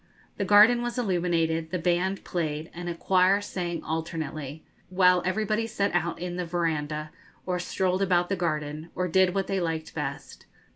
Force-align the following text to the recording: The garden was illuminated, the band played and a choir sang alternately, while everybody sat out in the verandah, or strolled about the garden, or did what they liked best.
The 0.37 0.45
garden 0.45 0.81
was 0.81 0.97
illuminated, 0.97 1.69
the 1.69 1.77
band 1.77 2.23
played 2.23 2.71
and 2.73 2.89
a 2.89 2.95
choir 2.95 3.39
sang 3.39 3.83
alternately, 3.83 4.65
while 4.89 5.21
everybody 5.27 5.67
sat 5.67 5.93
out 5.93 6.17
in 6.17 6.37
the 6.37 6.43
verandah, 6.43 7.11
or 7.45 7.59
strolled 7.59 8.01
about 8.01 8.27
the 8.27 8.35
garden, 8.35 8.89
or 8.95 9.07
did 9.07 9.35
what 9.35 9.45
they 9.45 9.59
liked 9.59 9.93
best. 9.93 10.47